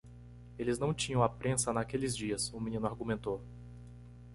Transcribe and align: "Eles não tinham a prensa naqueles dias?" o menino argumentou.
"Eles 0.57 0.79
não 0.79 0.95
tinham 0.95 1.21
a 1.21 1.29
prensa 1.29 1.71
naqueles 1.71 2.17
dias?" 2.17 2.51
o 2.51 2.59
menino 2.59 2.87
argumentou. 2.87 3.39